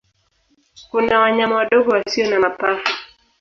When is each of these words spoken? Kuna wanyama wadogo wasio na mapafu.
Kuna 0.89 1.19
wanyama 1.19 1.55
wadogo 1.55 1.91
wasio 1.91 2.29
na 2.29 2.39
mapafu. 2.39 2.97